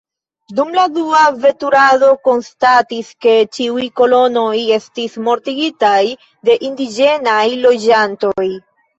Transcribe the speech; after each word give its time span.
Dum 0.57 0.69
la 0.75 0.83
dua 0.93 1.17
veturado 1.41 2.07
konstatis 2.27 3.11
ke 3.25 3.33
ĉiuj 3.57 3.83
kolonoj 4.01 4.53
estis 4.77 5.19
mortigitaj 5.27 5.99
de 6.49 6.55
indiĝenaj 6.71 7.45
loĝantoj. 7.67 8.47